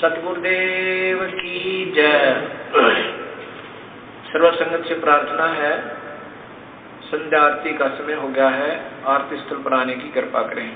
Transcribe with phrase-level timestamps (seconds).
[0.00, 2.12] ستگور دیو کی جے
[4.26, 5.72] سرو سنگت سے پرارتھنا ہے
[7.10, 8.70] سندھیا آرتی کا سمے ہو گیا ہے
[9.06, 10.68] آرتی ستل پر آنے کی کرپا کریں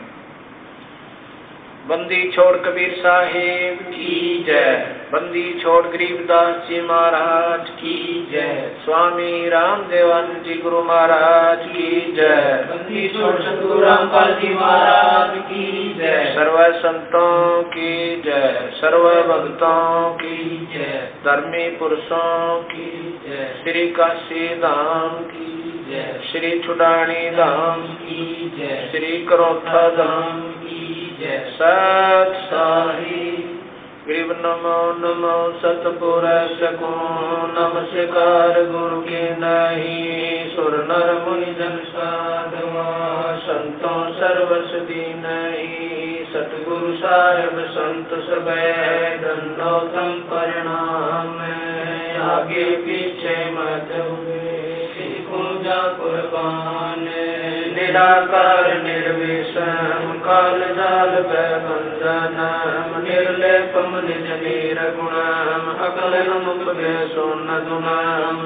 [1.86, 4.76] بندی چھوڑ کبیر صاحب کی جائے
[5.10, 7.98] بندی چھوڑ گریب داس جی مہاراج کی
[8.30, 14.52] جائے سوامی رام دیوان جی گرو مہاراج کی جائے بندی چھوڑ سدگو رام پال جی
[14.54, 22.90] مہاراج کی جائے سرو سنتوں کی جائے سرو بھگتوں کی جائے درمی پرسوں کی
[23.24, 25.52] جائے شری کاشی دام کی
[25.90, 30.83] جائے شری چھڑانی دام کی جائے شری کروتھا دام کی
[31.16, 33.34] سچ ساہی
[34.06, 36.24] گریب نمو نمو ست پور
[37.54, 42.88] نم شکار گرو کے نہیں سر نر منی جن سادما
[43.46, 48.50] سنتوں سروس نہیں ست گرو صاحب سنت سب
[49.22, 51.38] دنو تم پرنام
[52.24, 57.08] آگے پیچھے مت ہوئے سیکھوں جا قربان
[57.76, 59.03] نراکار نر
[65.84, 66.20] اکلو
[67.66, 68.38] گنام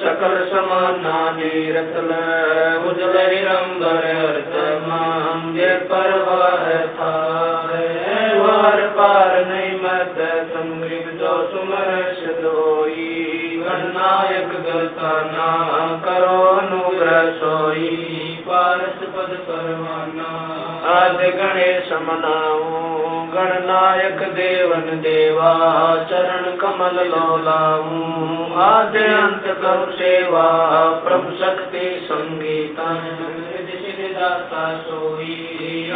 [0.00, 0.70] سکل سم
[1.02, 1.72] نانی
[21.30, 25.52] گنیش مناؤں گن نائک دیون دیوا
[26.08, 30.48] چرن کمل لولاؤں آدے انت کرو سیوا
[31.04, 32.88] پرم شکتی سنگیتا
[34.88, 35.42] سوئی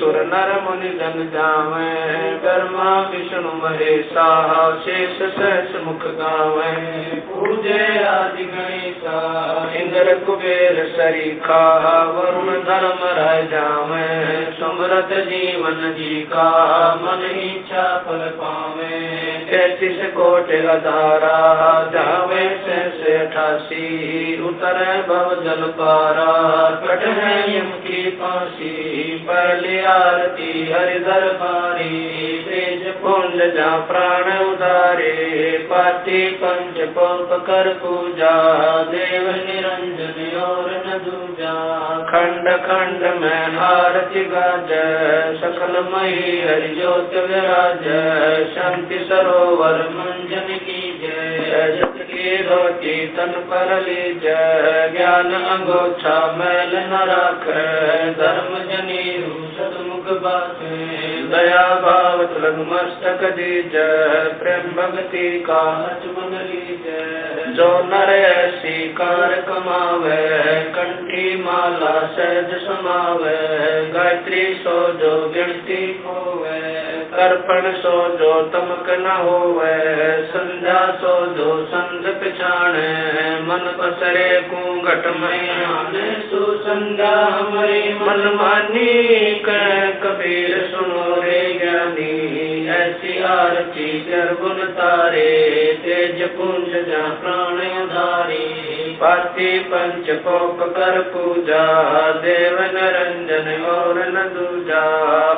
[0.00, 1.72] سر نر منی جن جاو
[2.42, 4.28] گرما وشن مہیسا
[4.84, 6.60] شیش سہس مکھ گاو
[7.26, 9.18] پوجے آدی گنیسا
[9.72, 11.64] اندر کبیر سری کھا
[12.10, 13.98] ورن دھرم رہ جاو
[14.58, 16.48] سمرت جیون جی کا
[17.02, 18.88] من ایچا پل پاو
[19.50, 21.36] تینتیس کوٹ ادارا
[21.92, 22.28] جاو
[22.64, 23.86] سہس اٹھاسی
[24.40, 26.30] اتر بھو جل پارا
[26.82, 36.20] کٹ ہے یم کی پاسی پہلے زیارتی ہر درباری بیج پھول جا پران ادارے پاتی
[36.40, 38.34] پنچ پوپ کر پوجا
[38.90, 41.54] دیو نرنجن اور ندوجا
[42.10, 44.72] کھنڈ کھنڈ میں ہارتی گاج
[45.42, 47.88] سکل مہی ہر جوت وراج
[48.54, 54.38] شانتی سروور منجن کی جے جت کی روٹی تن پر لی جے
[54.92, 55.32] گیان
[56.36, 57.48] میل نہ راکھ
[58.16, 59.02] دھرم جنی
[60.10, 60.46] گا
[74.62, 75.12] سو جو
[77.82, 79.66] سوجو تمک ن ہوا
[81.00, 81.64] سو جو
[82.00, 84.28] سمجھ پچھانے من پسرے
[84.84, 89.40] گٹ میں سو سنگا ہماری من مانی
[90.02, 95.28] کبیر سنو رے گانی ایسی آرتی گربن تارے
[95.84, 97.58] تیج پونج جا پران
[97.90, 101.64] داری پاتی پنچ پوپ کر پوجا
[102.22, 104.82] دیو نرنجن اور ندوجا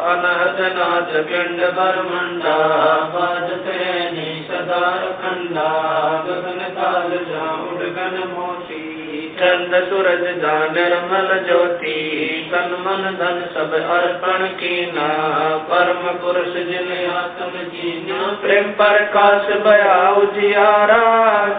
[0.06, 2.56] انہد ناچ پنڈ برمنڈا
[3.14, 4.11] باجتے
[4.62, 5.68] ہزار کھنڈا
[6.26, 11.96] گگن کال جا اڑکن موتی چند سورج جا نرمل جوتی
[12.50, 15.08] تن من دھن سب ارپن کینا
[15.68, 21.02] پرم پورش جن آتم جینا پریم پرکاش بیا اجیارا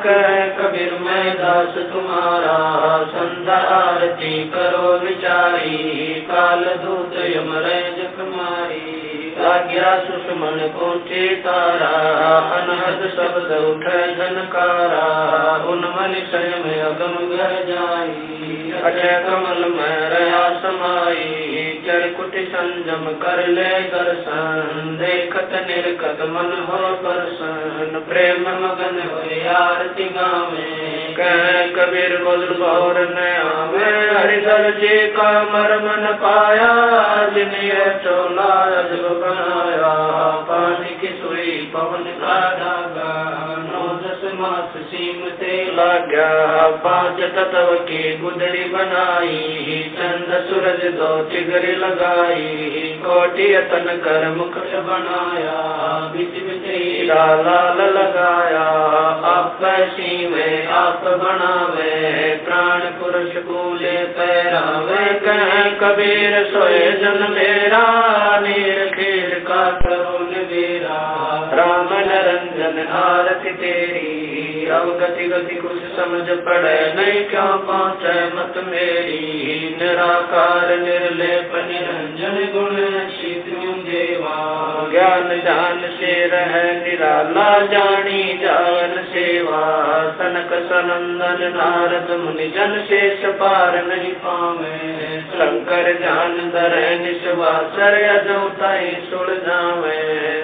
[0.03, 0.17] کہ
[0.57, 2.57] کبیر میں داس تمہارا
[3.11, 9.12] سندھ آرتی کرو وچاری کال دوت یم رج کماری
[9.43, 11.87] آگیا سسمن کوٹے تارا
[12.55, 15.05] انہد شبد اٹھے جھنکارا
[15.65, 23.41] ان من شیم اگم گھر جائی اچھے کمل میں رہا سمائی چر کٹ سنجم کر
[23.49, 32.53] لے درسن دیکھت نرکت من ہو پرسن پریم مگن ہوئی آرتی گاویں کہیں کبیر بزر
[32.59, 36.71] بہر نے آمیں ہری سر جی کا مرمن پایا
[37.35, 39.93] جن یہ چولا عجب بنایا
[40.47, 43.52] پانی کی سوئی پون کا دھاگا
[44.43, 45.43] ماس سیمت
[45.73, 54.73] لگا باج تتو کی گدڑی بنائی چند سورج دو چگر لگائی کوٹی تن کر مکش
[54.85, 55.59] بنایا
[56.13, 56.67] بچ بچ
[57.03, 58.67] لال لگایا
[59.29, 59.63] آپ
[59.95, 67.85] سیوے آپ بناوے پران پرش کولے پیراوے کہیں کبیر سوئے جن میرا
[68.41, 71.22] نیر کھیر کا کرو میرا
[71.55, 76.77] رام ننجن حالت تیری اب گتی گدی کچھ سمجھ پڑے
[78.35, 80.73] مت میری نراکار
[84.91, 89.61] گیان جان سے رہ نرالا جانی جان سیوا
[90.17, 94.77] تنک سنندن نارد منی جن سے سپار نہیں پاوے
[95.31, 99.99] شنکر جان در نشوا سر اجوتائی سڑ جاوے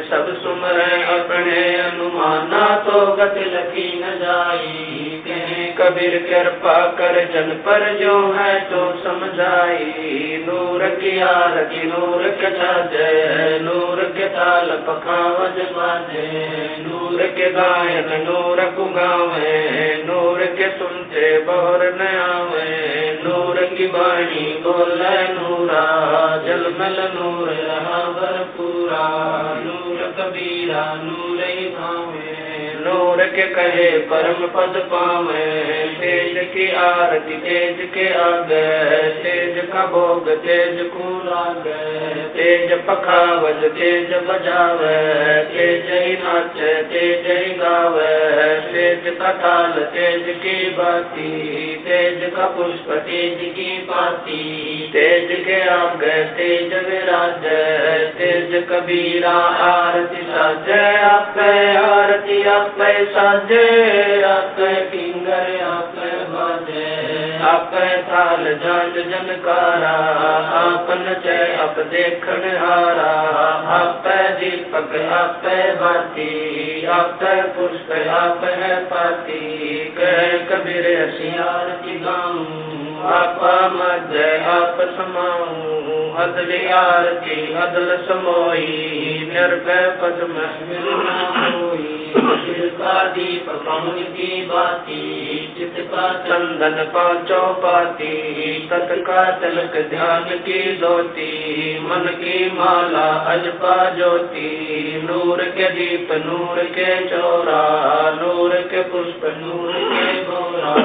[0.09, 0.79] سب سمر
[1.09, 4.98] اپنے انمانا تو گت لکی نہ جائی
[5.79, 11.33] کبیر کرپا کر جن پر جو ہے تو سمجھائی۔ نور کیا
[11.69, 13.11] کی نور کے چاچے
[13.61, 16.25] نور کے تال پکاو جماجے
[16.79, 19.55] نور کے گائن نور کو گاوے
[20.03, 22.27] نور کے سنتے بہر نیا
[23.23, 25.85] نور کی بانی بول نورا،
[26.45, 27.47] جل مل نور
[28.19, 29.07] بھر پورا
[29.65, 32.48] نور کبیرا نور ہی بھاوے۔
[32.89, 35.43] نور کے کہے پرم پد پاوے
[35.99, 38.63] تیج کی آرتی تیج کے آگے
[39.23, 44.95] تیج کا بھوگ تیج کو لاگے تیج پکاوج تیج بجاوے
[45.49, 48.07] تیج ہی ناچے تیج ہی گاوے
[48.71, 56.17] تیج کا تال تیج کی باتی تیج کا پشپ تیج کی پاتی تیج کے آگے
[56.35, 57.47] تیج وراج
[58.17, 62.77] تیج کبیرہ آرتی ساجے آپ پہ آرتی آپ
[69.03, 69.95] جنکارا
[71.23, 72.33] چلے اپ دیکھا
[73.71, 74.07] آپ
[74.39, 75.47] دیپک آپ
[75.79, 77.19] باتی آپ
[77.55, 79.89] پشک آپ ہے پاتی
[96.29, 105.39] چندن پانچوں پاتی تت کا تلک دھیان کی دوتی من کی مالا اجپا جوتی نور
[105.55, 107.61] کے دیپ نور کے چورا
[108.15, 110.75] نور کے پشپ نور کے گورا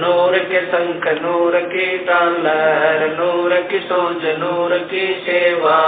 [0.00, 5.80] نور کے سنک نور کی ڈالر نور کی سوج، نور کی سیوا۔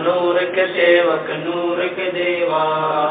[0.00, 2.66] نور کے سیوک، نور کے دیوا۔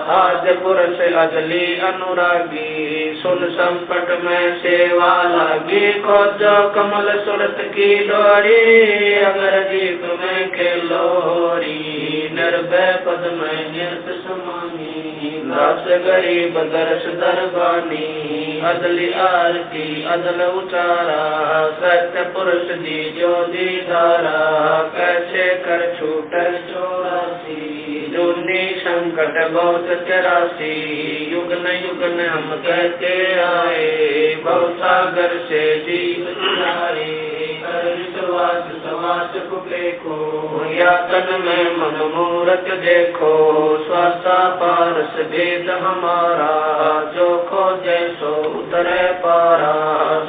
[0.08, 9.64] آج پورس اگلی انوراگی، سن سمپٹ میں سیوا لاگی۔ کھوجو کمل سورت کی ڈوری اگر
[9.72, 14.15] جیت میں کھلوری۔ نربے پد میں نرت
[15.56, 24.42] نفس غریب درش دربانی، عدل آرتی عدل اچارا ست پرش دی جو دیدارا،
[24.96, 26.36] کیسے کر چھوٹ
[26.68, 30.74] چوراسی جونی سنکٹ بہت چراسی،
[31.32, 37.45] یگن یگن ہم کہتے آئے، بہت ساگر سے جیو چارے
[41.38, 43.32] میں منمورت دیکھو
[43.88, 46.54] سوسا پارس بید ہمارا
[47.16, 49.74] جو کھوجے سو اترے پارا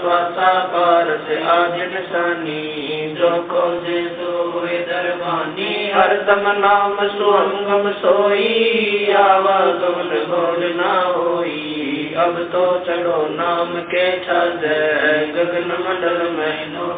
[0.02, 7.32] سوسا پارس آج نشانی جو کھوجے سو دربانی ہر دم نام سو
[8.00, 14.64] سوئی آواز گول نہ ہوئی اب تو چلو نام کے چھز
[15.36, 16.95] گگن منڈل میں نو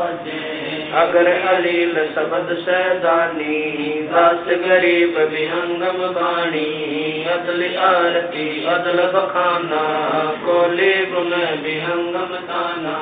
[0.00, 9.82] اگر علیل سبد سیدانی، داس گریب بھیانگم بانی، عدل آرتی، عدل بخانا،
[10.44, 12.96] کولی گن بھیانگم تانا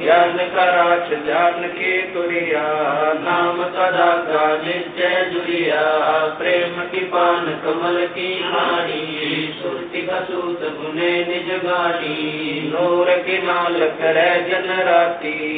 [0.00, 2.66] یان کراچ جان کی تریا
[3.24, 5.84] نام تدا کا نجے جریا
[6.38, 14.28] پریم کی پان کمل کی ہاری سورتی کا سوت گنے نجگانی، نور کی نال کرے
[14.48, 15.55] جن راتی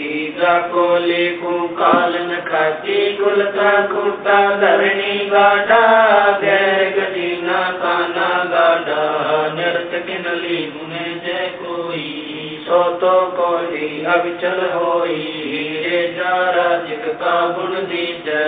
[0.68, 11.38] કોલેકુ કાલન ખાતી ગુલકા કુર્તા ધરણી ગાડા ગેર ગટીના કાના ગાડા નર્તક નલી ગુને જે
[11.58, 18.40] કોઈ સો તો કોઈ અવિચલ હોઈ રે જારા જગ કા ગુણ દીજે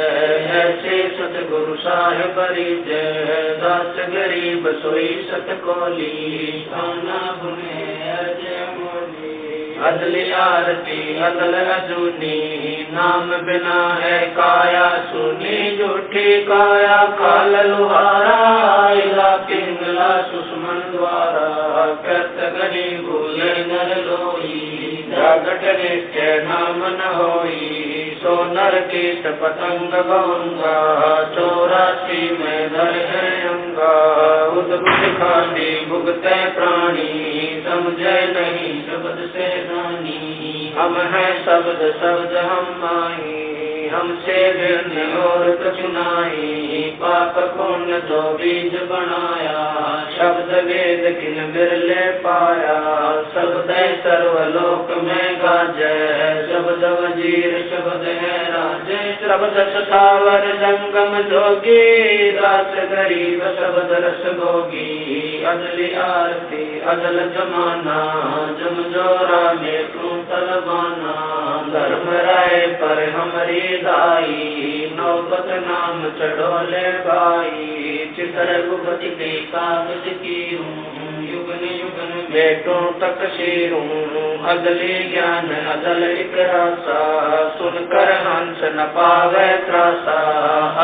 [0.57, 3.05] એસે સતગુરુ સાહેબ રીજે
[3.61, 7.81] દાસ ગરીબ સોઈ સત કોલી કાના ગુને
[8.17, 8.69] અજે
[9.80, 20.80] عدل عارتی عدل اجونی نام بنا ہے کایا سونی جھوٹھی کایا کال لوہارا پنگلا سسمن
[20.92, 25.64] دوارا کرت گنی بھول نر لوئی جاگٹ
[26.12, 30.74] کے نام نہ ہوئی سونر کی تپتنگ بہنگا
[31.34, 33.92] چوراسی میں در ہے انگا
[34.52, 43.60] ادبت کھاتی بھگتے پرانی سمجھے نہیں شبد سے دانی ہم ہیں شبد شبد ہم آئی
[43.92, 49.62] ہم سے بھی اور کچھ چنائی پاپ کون تو بیج بنایا
[50.16, 52.76] شبد وید کن برلے پایا
[53.35, 55.80] سب دے سرو لوک میں گاج
[56.50, 65.85] شبد وزیر شبد ہے راجے شبد ستاور جنگم جوگی رات غریب شبد رس بوگی عدل
[66.02, 68.00] آرتی عدل جمانا
[68.59, 71.29] جم جورا میں ٹو طلبانا
[72.50, 81.23] ہے، پر ہماری دائی نوبت نام چڑھو لے پائی چتر گفت کی کاغذ کی ہوں
[81.23, 87.00] یگن یگن بیٹوں تک شیروں۔ اگلی گیان عدل اکراسا
[87.59, 90.19] سن کر ہنس نپا پاوے تراسا۔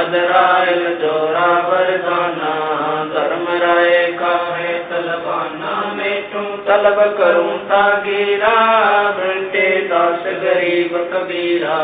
[0.01, 2.55] ادرائل جورا بردانا
[3.15, 4.37] درم رائے کا
[6.67, 8.55] طلب کروں تا گیرا
[9.17, 11.77] ملتے داس غریب کبیرا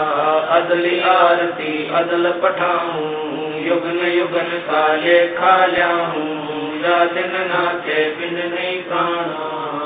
[0.57, 8.81] عدل آرتی عدل پٹھاؤں یگن یگن کالے کھا لیا ہوں یاد نہ کے بن نہیں
[8.89, 9.62] کھانا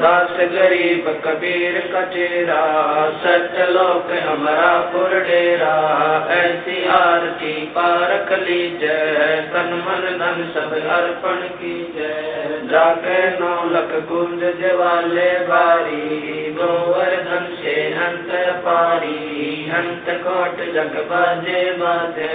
[0.00, 2.58] داس غریب کبیر کٹیرا
[3.22, 5.72] سچ لوک ہمارا پور ڈیرا
[6.30, 8.98] ایسی آرتی پارک لی جے
[9.52, 12.12] تن من دن سب ارپن کی جے
[12.70, 18.32] جا کے نو لک گنج جوالے باری گوور دن سے ہنت
[18.64, 22.32] پاری ہنت کوٹ جگ بازے بازے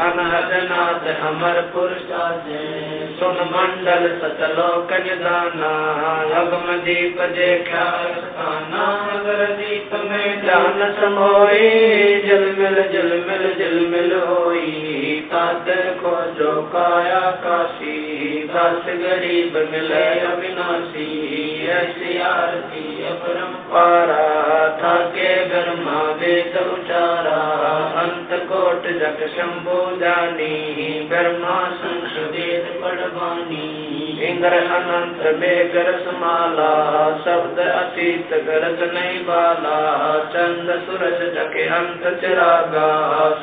[0.00, 5.70] انہد نات ہمر پور سازے سن منڈل سچلو کج دانا
[6.24, 14.12] رب مدیپ دیکھا استانا اگر دیپ میں جان سموئی جل مل جل مل جل مل
[14.20, 21.06] ہوئی تاتر کو جو کایا کاشی داس غریب ملے ابناسی
[21.70, 24.22] ایسی آرتی اپرم پارا
[24.80, 27.38] تھا کہ گرما بے سوچارا
[28.02, 33.97] انت کوٹ جگ شمبو جانی برما سنسدیت پڑا বাণী
[34.28, 36.72] انگر انت بے گرس مالا
[37.24, 39.78] سبد اتیت گرس نہیں بالا
[40.32, 42.88] چند سورج جکے انت چراگا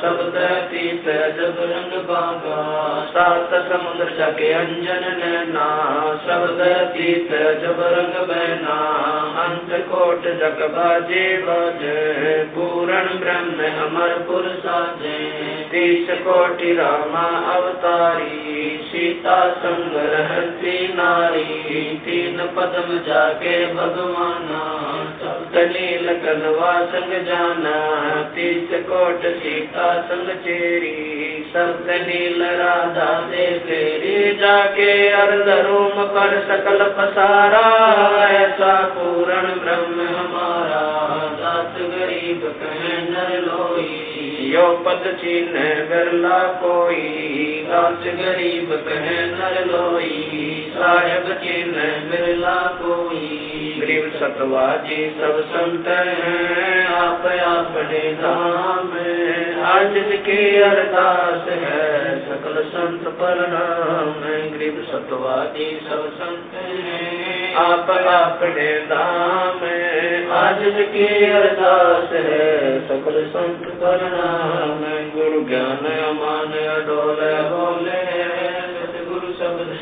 [0.01, 2.59] سبد اتیت عجب رنگ باگا
[3.13, 5.65] سات سمندر جکے انجن نینا
[6.25, 8.77] سبد اتیت عجب رنگ بینا
[9.45, 11.95] انت کوٹ جک باجے باجے
[12.53, 15.17] پورن برہم امر پور ساجے
[15.71, 20.13] تیس کوٹی راما اوتاری سیتا سنگر
[20.95, 24.63] ناری تین پدم جا کے بھگوانا
[25.51, 27.75] تنیل کلوا سنگ جانا
[28.35, 36.35] تیس کوٹ سیتا سنگ چیری سر تنیل رادا دے تیری جا کے ارد روم پر
[36.47, 37.65] سکل پسارا
[38.23, 40.83] ایسا پورن برہم ہمارا
[41.39, 43.64] دات غریب کہیں نر لو
[44.55, 45.55] یو پد چین
[45.89, 48.99] برلا کوئی لاچ غریب کہ
[49.31, 51.71] نر لوئی صاحب چین
[52.09, 53.44] برلا کوئی
[53.85, 58.93] کریم ستوا جی سب سنت ہیں آپ اپنے دام
[59.63, 67.91] آج کی ارداس ہے سکل سنت پر نام مغرب ستوا جی سب سنت ہیں آپ
[68.07, 69.63] اپنے دام
[70.35, 72.51] آج کی ارداس ہے
[72.89, 74.83] سکل سنت پر نام
[75.15, 78.14] گرو گیان امان ڈول بولے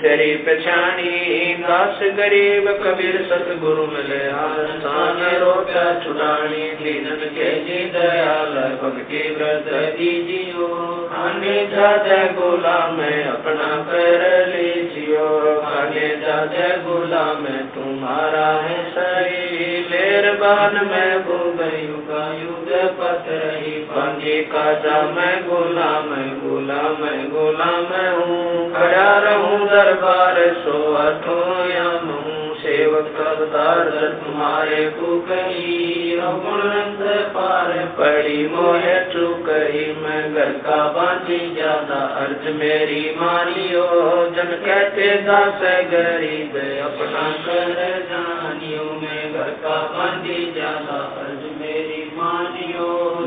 [0.03, 7.77] شبد شری پچھانی داس غریب کبیر ست گرو ملے آسان روٹا چھڑانی دینن کے جی
[7.93, 10.67] دیال بھگتی ورت دیجیو
[11.09, 15.29] کھانے جاتے غلام اپنا کر لیجیو
[15.61, 23.82] کھانے جاتے غلام تمہارا ہے سری لیر بان میں بو گئی کا یوگ پت رہی
[23.95, 24.71] پانی کا
[25.15, 34.89] میں غلام غلام غلام ہوں۔ کھڑا رہوں دربار سو اٹھوں یا ہوں سیوک کردار تمہارے
[34.99, 36.19] کو کہی
[36.63, 37.01] رنگ
[37.33, 45.61] پار پڑی موہ چکئی میں گھر کا باندھی جاتا۔ ارج میری مانیو، جن کہتے داس
[45.91, 51.32] غریب اپنا کر جانیو، میں گھر کا باندھی جاتا۔ ارج میری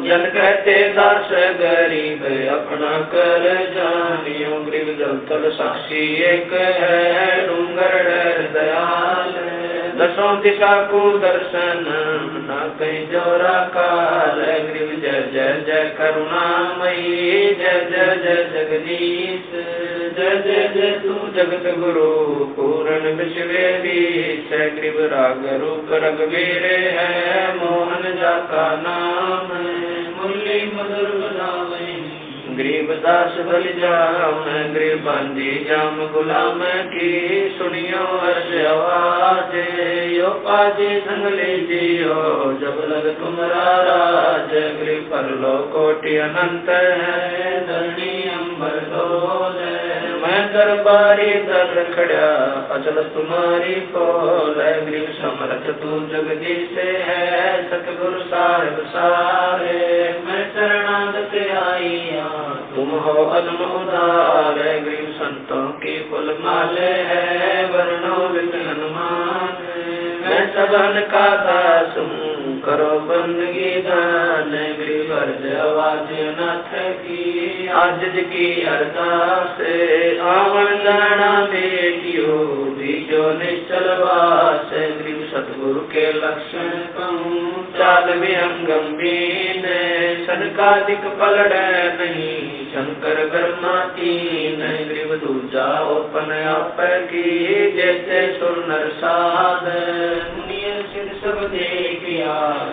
[0.06, 9.32] گنجن کہتے داس غریب اپنا کر جانیوں گریب جلتل ساکشی ایک ہے ڈونگر ڈر دیال
[9.98, 11.82] دسوں دشا کو درشن
[12.46, 16.46] نہ کہیں جورا کال گریب جے جے جے کرونا
[16.78, 19.50] مئی جے جے جے جگدیش
[20.16, 28.16] جے جے جے تو جگت گرو پورن بشوے بیش گریب راگ روپ رگویرے ہے موہن
[28.16, 29.95] جا کا نام ہے
[32.58, 34.44] گریب داس بل جام
[34.75, 37.11] گریباندی جام غلام کی
[37.58, 39.54] سنیو عرض آواز
[40.11, 48.12] یو پاجی سنگلی جیو جب لگ تمرا راج گریب پر لو کوٹی انت ہے درنی
[48.30, 48.78] امبر
[50.26, 52.30] میں درباری در کھڑیا
[52.71, 54.04] اجل تمہاری کو
[54.56, 62.91] گری سمرتھ تو جگدی ہے ست گر صاحب سارے۔ میں چرناد سے آئی ہاں تم
[63.04, 69.62] ہو علم ادار لائبری سنتوں کی پل مالے ہے ورنو وکن مان
[70.21, 72.35] میں سبن کا داس ہوں
[72.66, 79.60] کرو بندگی دان بھی برج آواز نہ تھکی آج کی ارداس
[80.26, 82.34] آون گانا بیٹیو
[82.78, 89.65] دیجو نشل باس گرو ستگر کے لکشن پہوں چال میں انگم بین
[90.26, 97.23] سن کا دکھ پلڑ نہیں شنکر برما تین گریب دوجا اوپن آپ کی
[97.76, 99.69] جیسے سر نرساد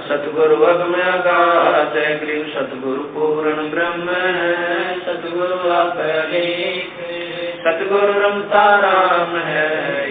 [0.08, 1.38] ست گر وگ میں آگا
[1.94, 4.10] تے گریب ست گر پورن برم
[5.06, 5.26] ست
[5.74, 6.02] آپ
[6.34, 7.03] ایک
[7.64, 9.30] సద్గురు రంతారాం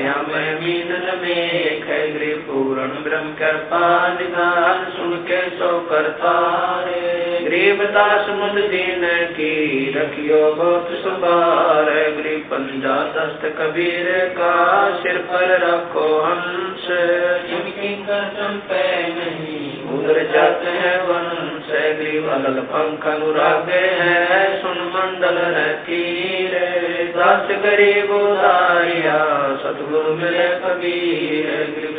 [0.02, 2.92] హమీనల మేఖరి పూరణ
[15.28, 16.86] پر رکھو ہنس
[17.48, 18.58] جن
[20.32, 26.02] جاتے ہیں ونس گری والل پنکھ انوراگے ہیں سن منڈل رہتی
[26.52, 29.18] رے سچ داریا
[29.62, 31.50] ست گرو ملے کبیر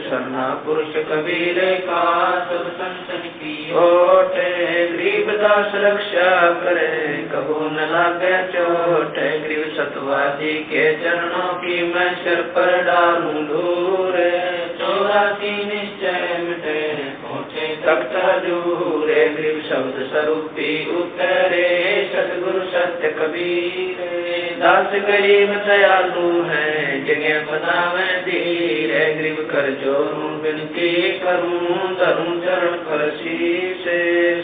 [0.09, 2.01] سرنا پورش کبیر کا
[2.49, 6.31] سب سنتن کی اوٹ گریب دا سرکشا
[6.63, 6.89] کرے
[7.31, 14.19] کبو نہ لاگے چوٹ گریب ستوادی کے چرنوں کی میں سر پر ڈالوں دور
[14.77, 16.81] چورا کی نشچے مٹے
[20.09, 21.69] سروپی اترے
[22.11, 24.22] ست گرو ست کبیر
[24.63, 31.93] داس غریب تیالو ہے جگہ بنا میں دیر ہے، گریب کر جوروں بن کے کروں
[31.99, 33.09] دروں چرن پر
[33.83, 33.97] سے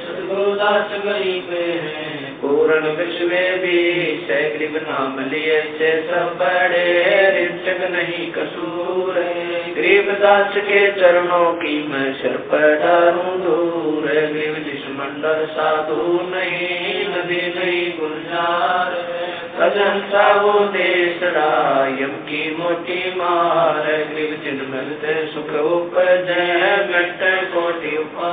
[0.05, 3.79] سدگو داس گریب ہیں، پورن وشوے بھی
[4.27, 6.87] سے گریب نام لیے سے سب بڑے
[7.35, 14.27] رچک نہیں کسور ہے۔ گریب داس کے چرنوں کی میں سر پر ڈاروں دور ہے۔
[14.33, 14.85] گریب جس
[15.21, 19.18] ڈر سادھو نہیں ندی نہیں گلزار ہے۔
[19.59, 27.95] کدن صاحب دیس را یم کی موٹی مار کلچن ملتے سکھ اوپ جائے گھٹے کوٹی
[27.97, 28.31] اپا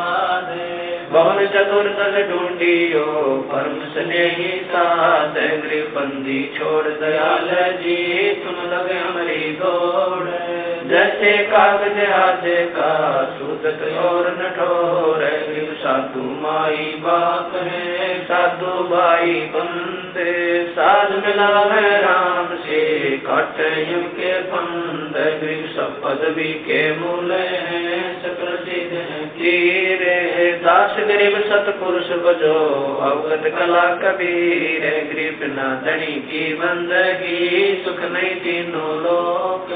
[1.11, 1.89] భవన چتر
[2.29, 3.05] ڈھونڈیو
[3.51, 7.51] پرم سنی ساتھ گری بندی چھوڑ دیال
[7.83, 7.99] جی
[8.45, 10.25] تم لگ ہماری دوڑ
[10.89, 12.91] جیسے کاغذ ہاتھ کا
[13.39, 15.23] سودت اور نٹور
[15.83, 20.33] سادھو مائی باپ ہے سادھو بھائی بندے
[20.75, 22.81] ساتھ ملا ہے رام سے
[23.23, 23.61] کٹ
[24.17, 28.95] کے بند گری سپد بھی کے مولے ہیں سکر سیدھ
[29.37, 29.86] کی
[30.67, 32.55] ساس گریب ست پرش بجو
[33.01, 39.71] اوگت کلا کبیر گریب نہ دنی کی بندگی سکھ نہیں تینوں لوگ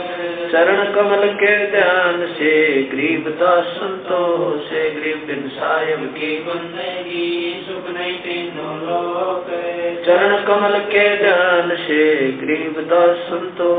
[0.52, 2.54] چرن کمل کے دھیان سے
[2.92, 4.24] گریب دا سنتو
[4.70, 9.54] سے گریب بن صاحب کی بندگی سکھ نہیں تینوں لوگ
[10.06, 12.02] چرن کمل کے دھیان سے
[12.42, 13.70] گریب دا سنتو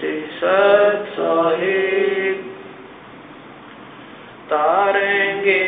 [0.00, 2.47] سے ست صاحب
[4.48, 5.62] تاریں گے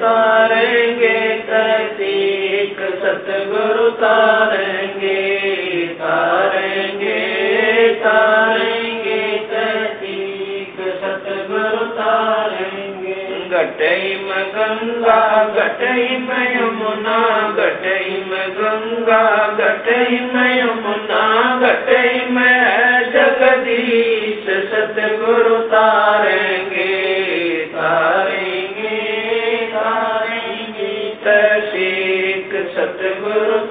[0.00, 3.30] تاریں گے تحقیق ست
[4.00, 7.16] تاریں گے تاریں گے
[8.02, 13.14] تاریں گے تحقیق ست گرو تاریں گے
[13.52, 15.18] گٹئی میں گنگا
[15.56, 17.18] گٹئی میں یمنا
[17.56, 19.24] گٹئی میں گنگا
[19.58, 21.26] گٹئی میں یمنا
[21.62, 22.56] گٹئی میں
[23.12, 26.57] جگدیش ست گرو تاریں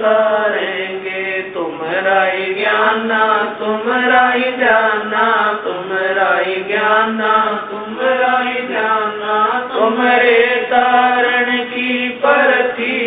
[0.08, 3.24] کریں گے۔ تمہارا ہی گیانا
[3.60, 5.26] تمہارا ہی جانا
[5.63, 7.34] تمہارا ہی گیانا
[7.70, 9.36] تمہارا ہی جانا۔
[9.74, 10.39] تمہارے
[10.70, 12.98] تارن کی پرتی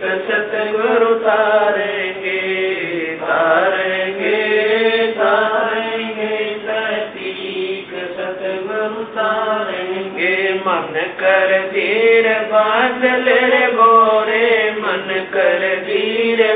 [0.00, 6.36] کشت گرو تاریں گے۔ تاریں گے تاریں گے
[6.66, 13.28] ستی کشت گرو تاریں گے۔ من کر دیر بادل
[13.76, 13.91] گو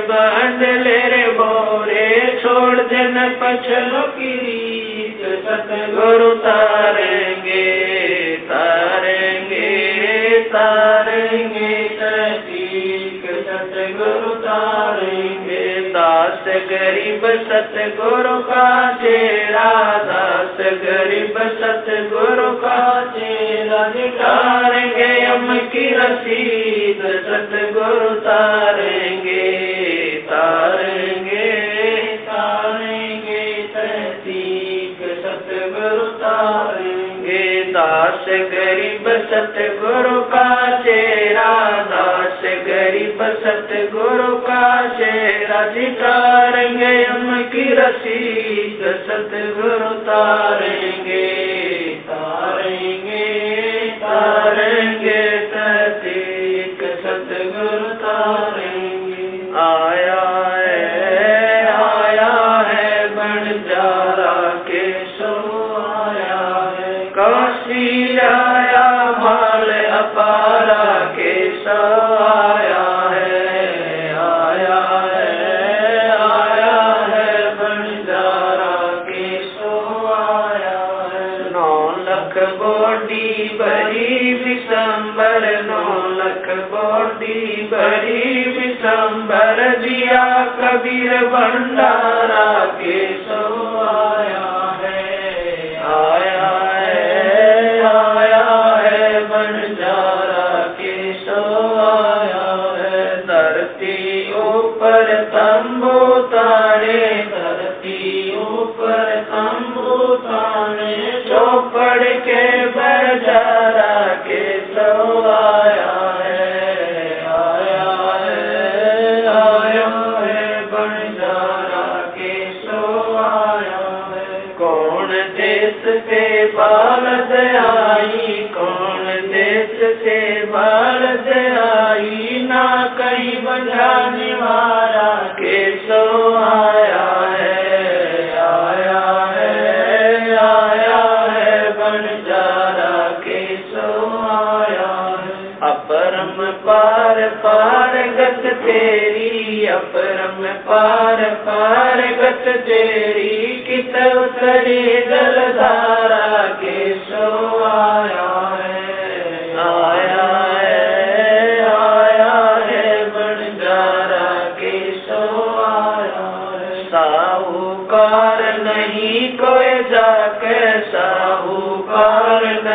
[0.09, 2.09] باندھ لے رے بورے
[2.43, 5.23] چھوڑ جن پچھلو کی ریت
[6.43, 13.77] تاریں گے تاریں گے تاریں گے تحقیق ست
[15.47, 18.69] گے داس غریب ست گرو کا
[19.01, 19.71] چیرا
[20.07, 22.79] داس غریب ست گرو کا
[23.15, 28.66] چیرا نکاریں گے ام کی رسید ست گرو تار
[39.07, 40.49] بست گرو کا
[40.85, 41.53] چیرا
[41.91, 44.63] داس گری بست گرو کا
[44.97, 45.87] چیرا جی
[46.55, 46.83] رنگ
[47.53, 48.25] کی رسی
[48.79, 49.76] ست گرو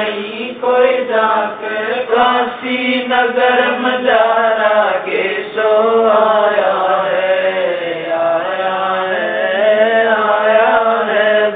[0.03, 5.23] نہیں، کوئی جا کر کاسی نگر مجارا کے
[5.55, 5.69] سو
[6.09, 6.73] آیا
[7.05, 11.49] ہے آیا ہے آیا ہے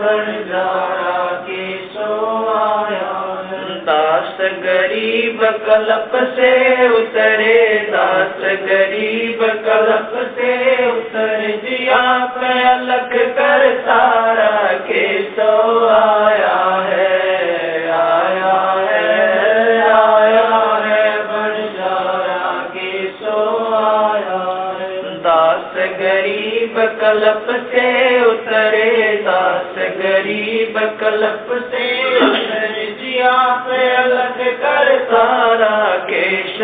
[1.48, 2.12] کے سو
[2.54, 6.52] آیا داس غریب کلپ سے
[6.90, 7.58] اترے،
[7.92, 10.16] داس غریب کلپ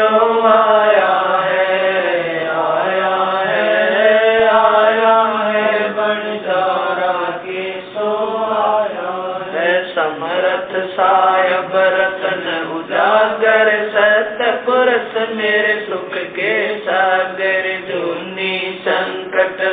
[0.09, 0.30] کے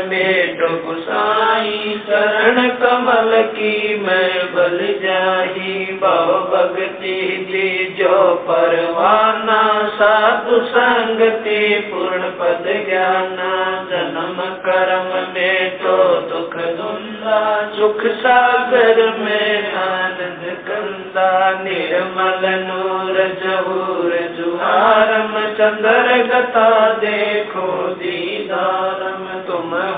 [0.08, 8.14] سنکٹ میں ڈب سائی چرن کمل کی میں بل جائی بہو بگتی دی جو
[8.46, 9.62] پروانا
[9.98, 13.52] سادھو سنگتی پورن پد جانا
[13.90, 15.96] جنم کرم میں تو
[16.30, 17.40] دکھ دندا
[17.76, 26.68] سکھ ساگر میں آنند کندا نرمل نور جہور جہارم چندر گتا
[27.02, 27.67] دیکھو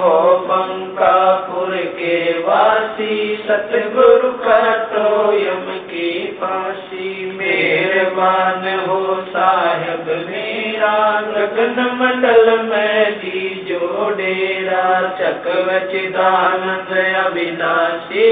[0.01, 6.11] ہو بنکا پور کے واسی ست گرو کٹو یم کی
[6.41, 9.01] پاسی مہربان ہو
[9.33, 18.29] صاحب میرا گگن منڈل میں دی جو ڈیرا چک وچ دانند ابیناشی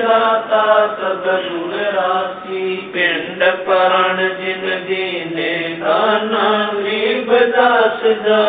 [0.00, 0.64] داتا
[0.98, 8.42] سب نور راسی پنڈ پران جن دینے دانا غریب داس دا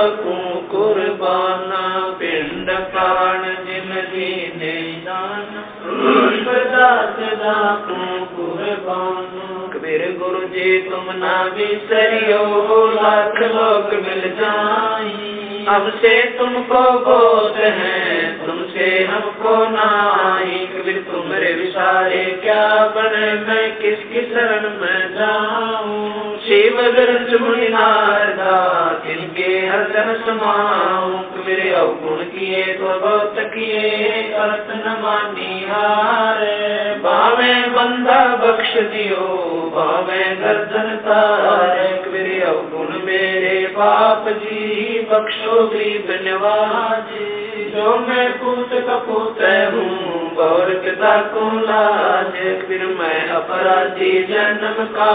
[9.74, 11.10] کبیر گرو جی تم
[11.54, 19.30] بھی سریو لاکھ لوگ مل جائیں اب سے تم کو بوت ہیں تم سے ہم
[19.38, 22.66] کو نائی کبیر تمہارے وشارے کیا
[22.96, 28.60] بنے میں کس کی شرن میں جاؤں؟ شیو گرج منی ناردا
[29.04, 36.96] کن کے ہر جن سماؤں کبیر اوگن کیے تو بہت کیے کرت نہ مانی ہارے
[37.02, 47.49] باوے بندہ بخش دیو باوے گردن تارے کبیر اوگن میرے باپ جی بخشو غریب نوازی
[47.74, 49.42] جو میں پوت کا پوت
[49.74, 55.14] ہوں گور کتا کو لاج، پھر میں اپرادھی جنم کا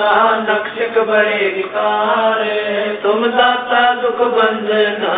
[0.49, 2.43] نقشک بڑے وکار۔
[3.03, 5.15] تم داتا دکھ بندنا،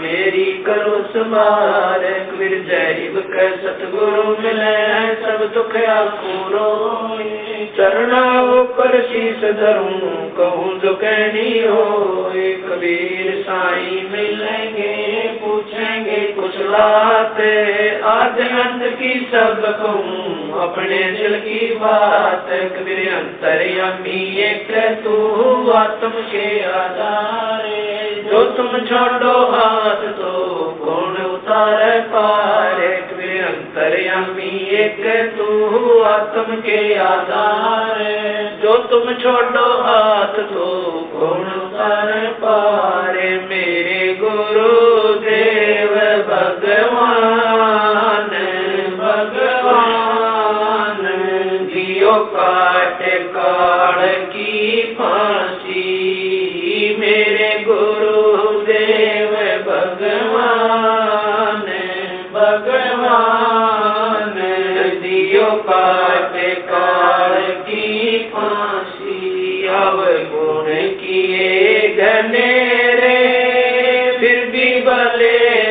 [0.00, 4.76] میری کرو سمار پھر جیب کے ستگرو ملے،
[5.22, 6.70] سب دکھ آکورو
[7.76, 11.84] چرنا اوپر شیش دھروں، کہوں جو کہنی ہو
[12.68, 14.59] کبیر سائی ملیں گے پوچھیں
[16.70, 24.70] گے آج انت کی سب کہوں اپنے دل کی بات کبیر انتر یمی، ایک
[25.04, 34.58] تو آتم کے آدارے۔ جو تم چھوڑو ہاتھ تو کون اتار پارے کبیر انتر یمی،
[34.58, 35.06] ایک
[35.38, 38.18] تو آتم کے آدارے۔
[38.62, 44.89] جو تم چھوڑو ہاتھ تو کون اتار پارے میرے گرو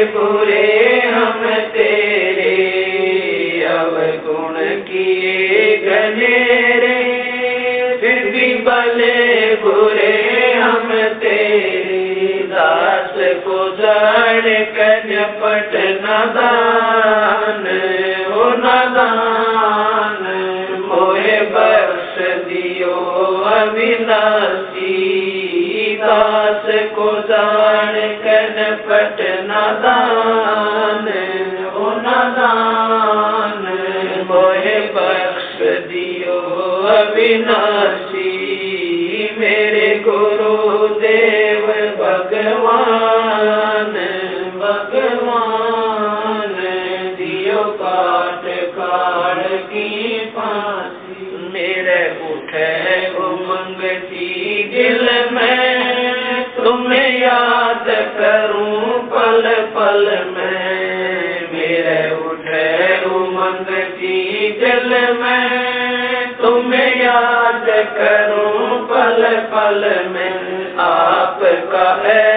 [0.04, 2.56] برے ہم تیرے،
[3.66, 6.98] اب گن کیے گنیرے،
[8.00, 12.00] پھر بھی بلے برے ہم تیرے۔
[12.50, 15.10] داس کو جڑ کن
[15.40, 17.68] پٹ ندان
[18.32, 20.24] او ندان
[20.88, 22.96] موہ بخش دیو
[23.46, 24.68] ابیناسی
[29.82, 31.08] نادان
[31.76, 33.63] او ندان
[34.96, 36.39] بخش دیو
[36.88, 37.68] ابیناسی
[69.69, 70.17] عالم
[70.79, 71.39] آپ
[71.71, 72.29] کا ہے۔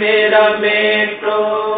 [0.00, 1.69] میرا میٹرو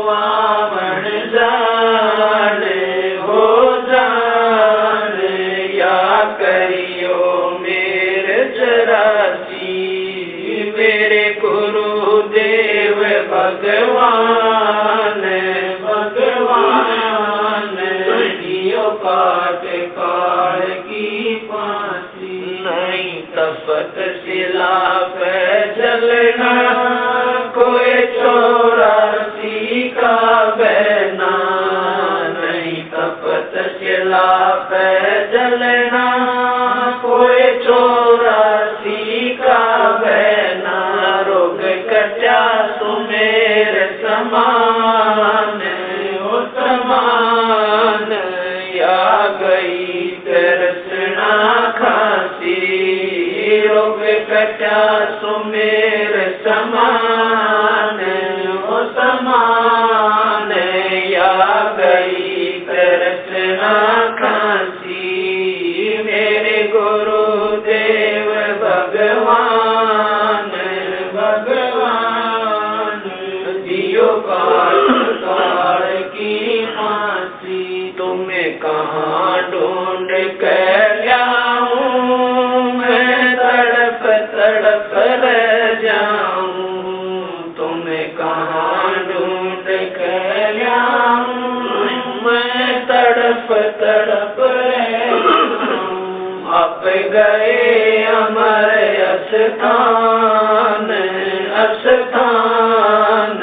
[101.63, 103.41] افسان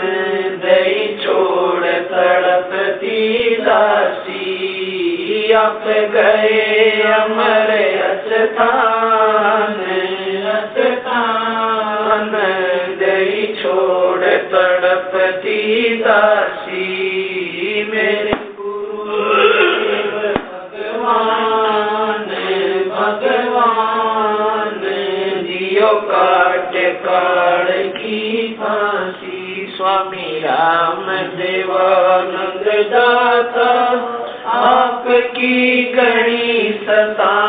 [1.23, 7.69] چھوڑ تڑپتی لاسی اپ گئے امر
[8.09, 9.73] افسان
[10.53, 12.33] افسان
[12.99, 15.61] دئی چھوڑ تڑپتی
[16.05, 16.68] لاسی
[27.93, 33.69] کی پھانسی سوامی رام دیوانند داتا
[34.45, 37.48] آپ کی گڑی ستا